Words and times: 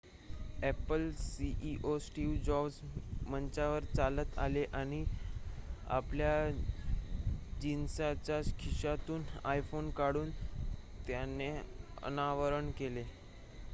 Apple 0.61 1.03
CEO 1.15 1.97
Steve 2.01 2.31
Jobs 2.45 2.79
मंचावर 3.25 3.83
चालत 3.87 4.37
आले 4.39 4.63
आणि 4.73 5.03
आपल्या 5.89 6.33
जिन्सच्या 7.61 8.41
खिशातून 8.59 9.23
आयफोन 9.45 9.89
काढून 9.97 10.31
त्याचे 11.07 11.51
अनावरण 12.03 12.71
केले 12.79 13.03